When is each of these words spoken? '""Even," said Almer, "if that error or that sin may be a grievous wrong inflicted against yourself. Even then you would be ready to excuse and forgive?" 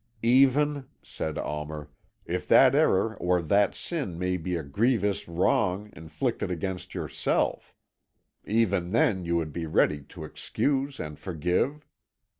'""Even," 0.39 0.85
said 1.03 1.37
Almer, 1.37 1.87
"if 2.25 2.47
that 2.47 2.73
error 2.73 3.15
or 3.17 3.39
that 3.39 3.75
sin 3.75 4.17
may 4.17 4.35
be 4.35 4.55
a 4.55 4.63
grievous 4.63 5.27
wrong 5.27 5.91
inflicted 5.95 6.49
against 6.49 6.95
yourself. 6.95 7.75
Even 8.43 8.93
then 8.93 9.25
you 9.25 9.35
would 9.35 9.53
be 9.53 9.67
ready 9.67 10.01
to 10.01 10.23
excuse 10.23 10.99
and 10.99 11.19
forgive?" 11.19 11.85